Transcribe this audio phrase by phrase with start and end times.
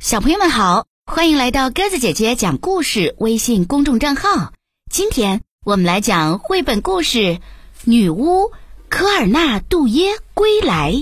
[0.00, 4.54] 小朋友们好，欢迎来到鸽子姐姐讲故事微信公众账号。
[4.90, 7.18] 今天我们来讲绘本故事
[7.84, 8.50] 《女巫
[8.88, 10.92] 科尔纳杜耶归来》，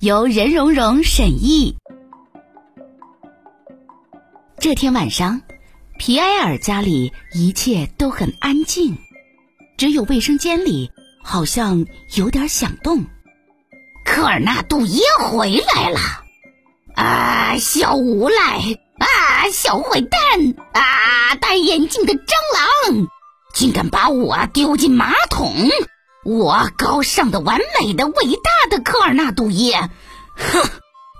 [0.00, 1.78] 由任蓉蓉审译。
[4.58, 5.40] 这天晚上，
[5.98, 8.98] 皮埃尔家里一切都很安静，
[9.78, 10.90] 只有卫生间里
[11.24, 13.02] 好像有点响动。
[14.04, 16.19] 科尔纳杜耶回来了。
[17.00, 18.78] 啊，小无赖！
[18.98, 20.54] 啊，小坏蛋！
[20.72, 22.18] 啊，戴眼镜的蟑
[22.92, 23.08] 螂，
[23.54, 25.70] 竟敢把我丢进马桶！
[26.26, 29.88] 我高尚的、完美的、伟大的科尔纳杜耶！
[30.36, 30.68] 哼，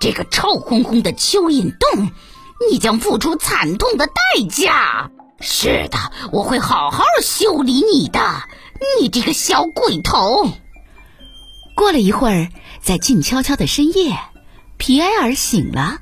[0.02, 2.10] 这个臭烘烘的蚯蚓洞，
[2.70, 4.12] 你将付出惨痛的代
[4.50, 5.10] 价！
[5.40, 5.98] 是的，
[6.30, 8.20] 我会好好修理你的，
[9.00, 10.46] 你这个小鬼头！
[11.74, 12.48] 过了一会儿，
[12.82, 14.18] 在静悄悄的深夜。
[14.80, 16.00] 皮埃尔醒了，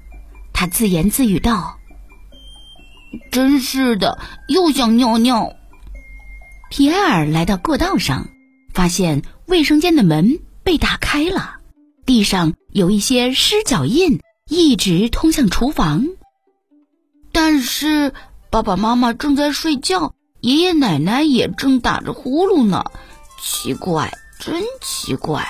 [0.53, 1.81] 他自言自语道
[3.33, 5.53] ：“真是的，又想尿尿。”
[6.71, 8.29] 皮埃尔来到过道上，
[8.73, 11.57] 发现卫生间的门被打开了，
[12.07, 16.07] 地上有一些湿脚印，一直通向厨房。
[17.33, 18.15] 但是
[18.49, 22.85] 爸爸妈妈正在睡觉，爷爷奶奶也正打着呼噜呢。
[23.43, 25.49] 奇怪，真奇怪！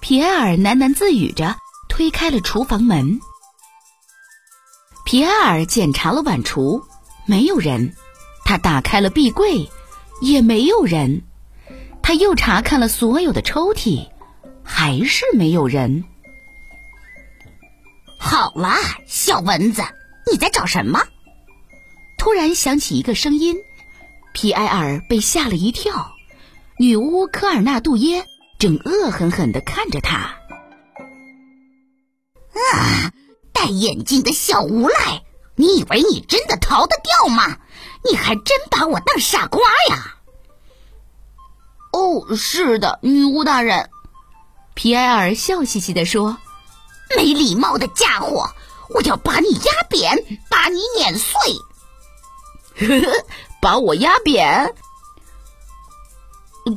[0.00, 1.56] 皮埃尔喃喃自语着。
[1.88, 3.20] 推开了厨房门，
[5.04, 6.84] 皮埃尔检查了碗橱，
[7.26, 7.94] 没有人；
[8.44, 9.70] 他打开了壁柜，
[10.20, 11.22] 也没有人；
[12.02, 14.08] 他又查看了所有的抽屉，
[14.62, 16.04] 还是没有人。
[18.18, 19.82] 好啦，小蚊子，
[20.30, 21.02] 你在找什么？
[22.18, 23.56] 突然响起一个声音，
[24.32, 26.12] 皮埃尔被吓了一跳。
[26.78, 28.26] 女巫科尔纳杜耶
[28.58, 30.36] 正恶狠狠地看着他。
[33.66, 35.24] 戴眼镜的小无赖，
[35.56, 37.58] 你以为你真的逃得掉吗？
[38.08, 40.18] 你还真把我当傻瓜呀！
[41.92, 43.90] 哦，是的，女巫大人。
[44.74, 46.36] 皮埃尔笑嘻嘻地说
[47.16, 48.50] ：“没礼貌的家伙，
[48.90, 51.36] 我要把你压扁，把你碾碎。
[53.60, 54.76] ”把我压扁？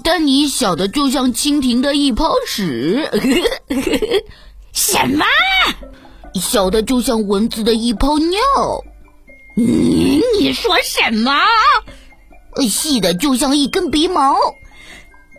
[0.03, 3.07] 但你小的就像蜻蜓的一泡屎。
[4.73, 5.23] 什么？
[6.35, 8.37] 小的就像蚊子的一泡尿。
[9.55, 11.31] 你你说什么？
[12.69, 14.35] 细的就像一根鼻毛。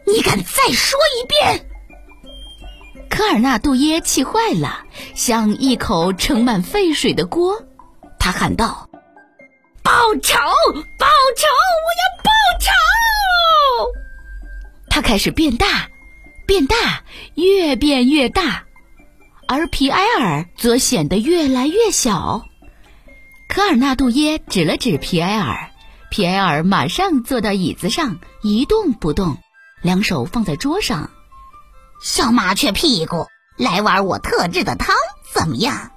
[0.06, 1.66] 你敢再说一遍？
[3.08, 4.84] 科尔纳杜耶气坏了，
[5.14, 7.60] 像一口盛满沸水的锅。
[8.18, 8.88] 他喊道
[9.82, 9.92] ：“报
[10.22, 10.38] 仇！
[10.98, 11.06] 报
[11.36, 11.46] 仇！
[11.86, 12.30] 我要报
[12.60, 12.70] 仇！”
[14.88, 15.88] 他开始变大，
[16.46, 17.02] 变大，
[17.34, 18.64] 越变越大。
[19.52, 22.46] 而皮埃尔则显得越来越小。
[23.48, 25.72] 科尔纳杜耶指了指皮埃尔，
[26.08, 29.38] 皮埃尔马上坐到椅子上一动不动，
[29.82, 31.10] 两手放在桌上。
[32.00, 34.94] 小麻雀屁股，来碗我特制的汤
[35.34, 35.90] 怎么样？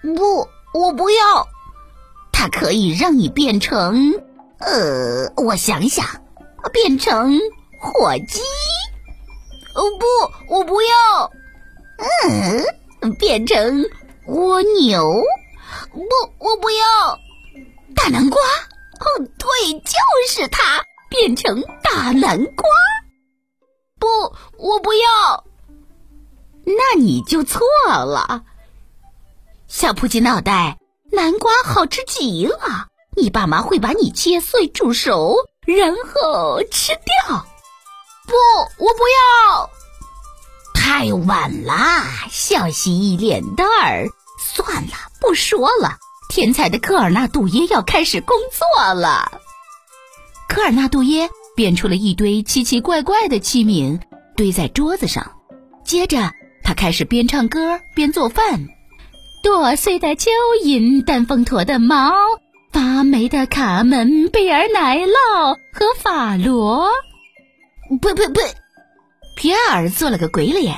[0.00, 1.46] 不，我不要。
[2.32, 4.14] 它可以让你变成……
[4.60, 6.06] 呃，我想想，
[6.72, 7.38] 变成
[7.78, 8.40] 火鸡。
[9.74, 11.30] 哦不，我不要。
[12.28, 13.84] 嗯，变成
[14.26, 15.22] 蜗牛？
[15.92, 16.00] 不，
[16.38, 17.18] 我不要。
[17.94, 18.40] 大南瓜？
[18.40, 19.06] 哦，
[19.38, 19.92] 对，就
[20.28, 22.68] 是它，变成大南瓜。
[23.98, 24.06] 不，
[24.58, 25.44] 我不要。
[26.64, 28.42] 那你就错了。
[29.66, 30.78] 小扑鸡脑袋，
[31.10, 32.86] 南瓜好吃极了，
[33.16, 35.36] 你爸妈会把你切碎煮熟，
[35.66, 37.46] 然后吃掉。
[38.26, 38.34] 不，
[38.84, 39.70] 我不要。
[40.94, 41.74] 太晚了，
[42.30, 44.08] 小蜥蜴脸蛋儿。
[44.38, 44.92] 算了，
[45.22, 45.96] 不说了。
[46.28, 49.32] 天才的科尔纳杜耶要开始工作了。
[50.50, 54.00] 科尔纳杜耶变出了一堆奇奇怪怪的器皿，
[54.36, 55.32] 堆在桌子上。
[55.82, 56.30] 接着，
[56.62, 58.68] 他开始边唱歌边做饭。
[59.42, 60.28] 剁碎的蚯
[60.62, 62.12] 蚓，丹凤驼的毛，
[62.70, 66.90] 发霉的卡门贝尔奶酪和法罗。
[68.02, 68.40] 不不不！
[69.34, 70.76] 皮埃尔做了个鬼脸，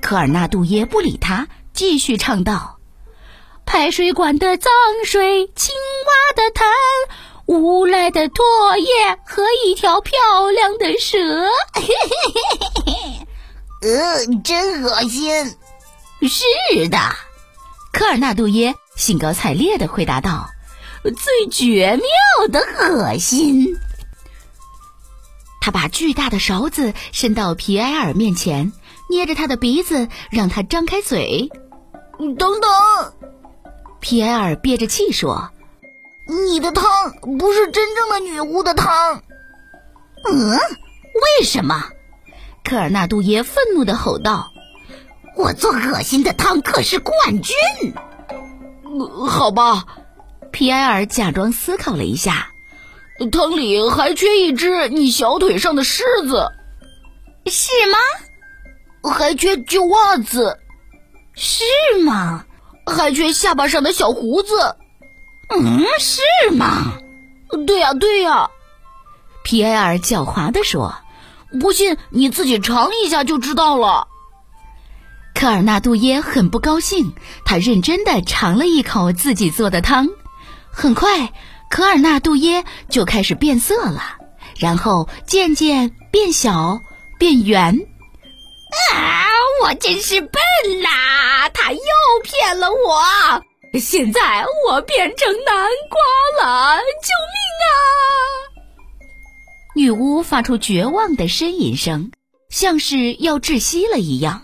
[0.00, 2.78] 科尔纳杜耶不理他，继续唱道
[3.66, 4.70] ：“排水管的脏
[5.04, 5.74] 水，青
[6.06, 6.64] 蛙的痰，
[7.46, 10.12] 无赖的唾液和一条漂
[10.54, 11.18] 亮的蛇。
[13.82, 15.56] ”呃，真恶心。
[16.22, 16.98] 是的，
[17.92, 20.48] 科尔纳杜耶兴高采烈地回答道
[21.02, 23.76] ：“最绝妙的恶心。”
[25.64, 28.70] 他把巨大的勺子伸到皮埃尔面前，
[29.08, 31.50] 捏着他的鼻子，让他张开嘴。
[32.18, 32.70] 等等，
[33.98, 35.52] 皮埃尔憋着气说
[36.28, 36.84] ：“你的汤
[37.38, 39.22] 不是真正的女巫的汤。”
[40.30, 41.82] 嗯，为什么？
[42.62, 44.52] 科尔纳杜耶愤怒的吼道
[45.34, 47.56] ：“我做恶心的汤可是冠军。”
[49.26, 49.86] 好吧，
[50.52, 52.48] 皮埃尔假装思考了一下，
[53.30, 56.50] 汤里还缺一只你小腿上的虱子，
[57.46, 59.12] 是吗？
[59.12, 60.58] 还缺旧袜子，
[61.34, 61.62] 是
[62.04, 62.44] 吗？
[62.86, 64.76] 还缺下巴上的小胡子，
[65.50, 66.20] 嗯，是
[66.56, 66.94] 吗？
[67.66, 68.50] 对呀，对呀。
[69.44, 70.94] 皮埃尔狡猾地说
[71.60, 74.08] ：“不信你自己尝一下就知道了。”
[75.34, 77.14] 科尔纳杜耶很不高兴，
[77.44, 80.08] 他认真的尝了一口自己做的汤。
[80.74, 81.32] 很快，
[81.70, 84.02] 科尔纳杜耶就开始变色了，
[84.58, 86.80] 然后渐渐变小、
[87.18, 87.72] 变圆。
[88.92, 89.24] 啊！
[89.62, 90.32] 我真是笨
[90.82, 91.48] 啦！
[91.54, 91.78] 他又
[92.24, 93.78] 骗了我。
[93.78, 96.76] 现在我变成南瓜了！
[96.76, 97.72] 救命啊！
[99.76, 102.10] 女巫发出绝望的呻吟声，
[102.50, 104.42] 像是要窒息了一样。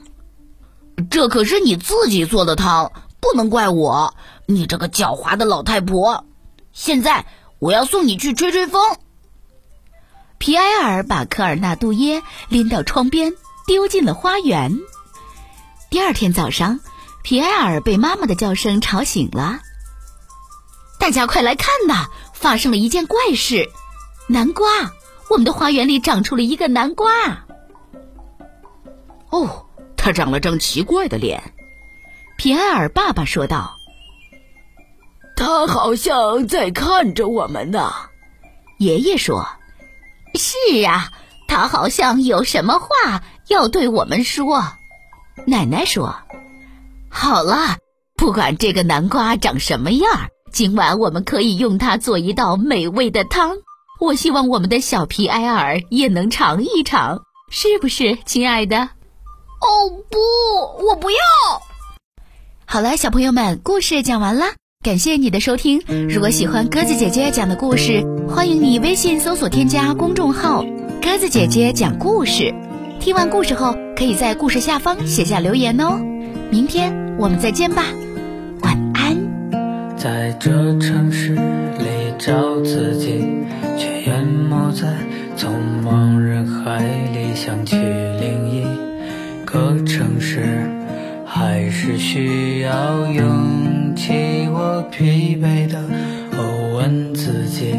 [1.10, 2.90] 这可是你自己做的汤，
[3.20, 4.14] 不能怪我。
[4.54, 6.24] 你这个狡猾的老太婆！
[6.72, 7.26] 现在
[7.58, 8.98] 我要送你去吹吹风。
[10.38, 13.34] 皮埃尔把科尔纳杜耶拎到窗边，
[13.66, 14.78] 丢进了花园。
[15.90, 16.80] 第二天早上，
[17.22, 19.60] 皮埃尔被妈妈的叫声吵醒了。
[20.98, 22.06] 大家快来看呐！
[22.32, 23.68] 发生了一件怪事，
[24.28, 24.66] 南瓜！
[25.28, 27.10] 我们的花园里长出了一个南瓜。
[29.30, 29.66] 哦。
[30.02, 31.52] 它长了张奇怪的脸，
[32.38, 33.76] 皮埃尔爸爸说道
[35.40, 37.90] ：“他好像在看着我们呢。”
[38.78, 39.46] 爷爷说
[40.36, 41.10] ：“是啊，
[41.48, 44.62] 他好像有什么话要对我们说。”
[45.48, 46.14] 奶奶说
[47.08, 47.78] ：“好了，
[48.16, 53.56] 不管这个南瓜长什么样，今晚我们可以用它做一道美味的汤。
[53.98, 58.76] 我希望我们的小皮埃尔也能尝一尝，是不是，亲爱的？”
[59.60, 61.16] 哦不，我不要！
[62.66, 64.46] 好了，小朋友们，故事讲完了，
[64.82, 65.82] 感谢你的收听。
[66.08, 70.64] 如果喜欢鸽子姐姐讲的故事，欢迎你微信搜索添加公众号
[71.04, 72.50] “鸽子姐姐讲故事”。
[72.98, 76.00] 听完故事后，可以在故事下方写下留言哦。
[76.50, 77.84] 明天我们再见吧，
[78.62, 79.14] 晚安。
[79.98, 83.22] 在这城市里找自己，
[83.76, 84.88] 却淹没在
[85.36, 85.50] 匆
[85.84, 86.78] 忙人海
[87.12, 88.64] 里，想去另一。
[89.44, 90.70] 个城市，
[91.26, 93.24] 还是需要勇
[93.94, 94.48] 起。
[94.52, 95.82] 我疲惫的
[96.32, 97.74] 我问自己：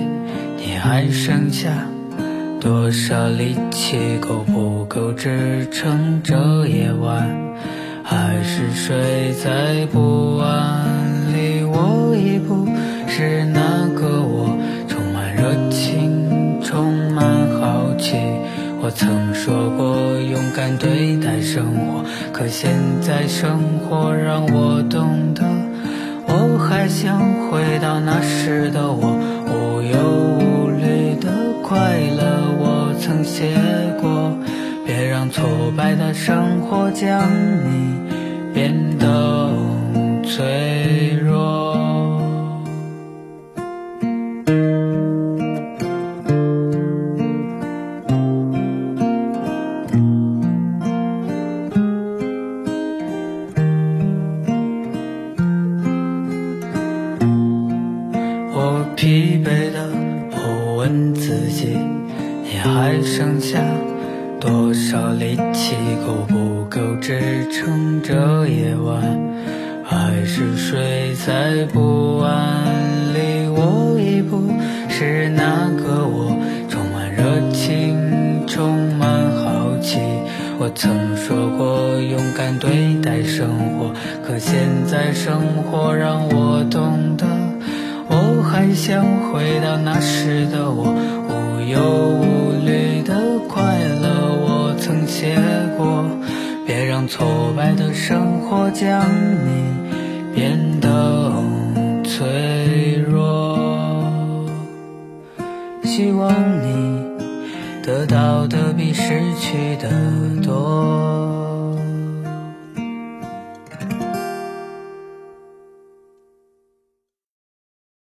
[0.57, 1.69] 你还剩下？
[2.59, 3.97] 多少力气？
[4.19, 6.21] 够不够支撑？
[6.23, 7.29] 这夜晚？
[8.03, 10.85] 还是睡在不安
[11.33, 11.63] 里？
[11.63, 12.67] 我已不
[13.07, 17.23] 是那个我，充满热情，充满
[17.59, 18.15] 好奇。
[18.83, 22.03] 我曾说过勇敢对待生活，
[22.33, 22.71] 可现
[23.01, 25.43] 在生活让我懂得，
[26.91, 27.17] 想
[27.49, 29.17] 回到那时的我，
[29.47, 29.97] 无忧
[30.37, 31.29] 无虑的
[31.63, 32.21] 快乐。
[32.59, 33.55] 我曾写
[34.01, 34.37] 过，
[34.85, 35.43] 别让挫
[35.77, 37.21] 败的生活将
[37.63, 37.95] 你
[38.53, 39.49] 变得
[40.21, 41.20] 脆弱。
[63.31, 63.57] 剩下
[64.41, 65.73] 多少力气？
[66.05, 69.01] 够不够支撑这夜晚？
[69.85, 72.65] 还是睡在不安
[73.13, 73.47] 里？
[73.47, 74.41] 我已不
[74.89, 76.35] 是那个我，
[76.67, 79.07] 充满热情，充满
[79.45, 79.97] 好奇。
[80.59, 83.47] 我曾说过勇敢对待生
[83.79, 83.93] 活，
[84.27, 85.39] 可现在生
[85.71, 87.25] 活让我懂得。
[88.09, 90.93] 我还想回到那时的我，
[91.29, 91.79] 无忧
[92.19, 94.35] 无虑的快乐。
[94.43, 95.37] 我曾写
[95.77, 96.05] 过，
[96.65, 99.05] 别让挫败的生活将
[99.45, 100.70] 你变